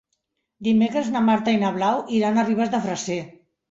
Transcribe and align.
Dimecres 0.67 1.13
na 1.17 1.23
Marta 1.29 1.55
i 1.59 1.61
na 1.67 1.71
Blau 1.79 2.05
iran 2.23 2.41
a 2.41 2.49
Ribes 2.53 2.77
de 2.77 2.85
Freser. 2.91 3.25